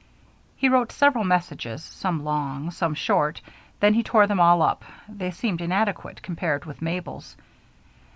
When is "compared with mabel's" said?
6.23-7.37